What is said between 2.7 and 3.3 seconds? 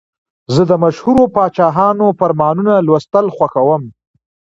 لوستل